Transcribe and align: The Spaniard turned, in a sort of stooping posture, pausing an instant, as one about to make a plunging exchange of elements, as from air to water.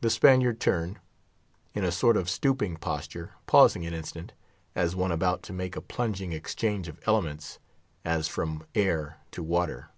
The 0.00 0.08
Spaniard 0.08 0.60
turned, 0.60 0.98
in 1.74 1.84
a 1.84 1.92
sort 1.92 2.16
of 2.16 2.30
stooping 2.30 2.78
posture, 2.78 3.32
pausing 3.44 3.84
an 3.84 3.92
instant, 3.92 4.32
as 4.74 4.96
one 4.96 5.12
about 5.12 5.42
to 5.42 5.52
make 5.52 5.76
a 5.76 5.82
plunging 5.82 6.32
exchange 6.32 6.88
of 6.88 6.98
elements, 7.06 7.58
as 8.02 8.28
from 8.28 8.64
air 8.74 9.18
to 9.32 9.42
water. 9.42 9.90